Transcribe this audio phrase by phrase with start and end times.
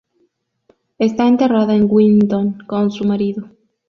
[0.97, 3.51] Está enterrada en Winton, con su marido.